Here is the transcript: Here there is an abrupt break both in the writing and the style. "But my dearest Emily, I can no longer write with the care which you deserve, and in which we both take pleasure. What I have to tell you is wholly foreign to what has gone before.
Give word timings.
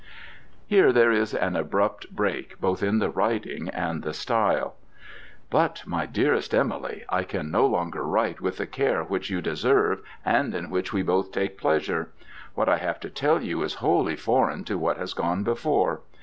Here 0.65 0.91
there 0.91 1.11
is 1.11 1.35
an 1.35 1.55
abrupt 1.55 2.09
break 2.15 2.59
both 2.59 2.81
in 2.81 2.97
the 2.97 3.11
writing 3.11 3.69
and 3.69 4.01
the 4.01 4.15
style. 4.15 4.73
"But 5.51 5.83
my 5.85 6.07
dearest 6.07 6.55
Emily, 6.55 7.03
I 7.09 7.23
can 7.23 7.51
no 7.51 7.67
longer 7.67 8.01
write 8.03 8.41
with 8.41 8.57
the 8.57 8.65
care 8.65 9.03
which 9.03 9.29
you 9.29 9.41
deserve, 9.43 10.01
and 10.25 10.55
in 10.55 10.71
which 10.71 10.91
we 10.91 11.03
both 11.03 11.31
take 11.31 11.55
pleasure. 11.55 12.09
What 12.55 12.67
I 12.67 12.77
have 12.77 12.99
to 13.01 13.11
tell 13.11 13.43
you 13.43 13.61
is 13.61 13.75
wholly 13.75 14.15
foreign 14.15 14.63
to 14.63 14.77
what 14.79 14.97
has 14.97 15.13
gone 15.13 15.43
before. 15.43 16.01